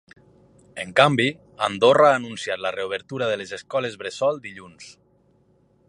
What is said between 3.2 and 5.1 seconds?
de les escoles bressol dilluns.